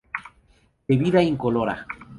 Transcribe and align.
Bebida 0.87 1.21
incolora. 1.21 1.85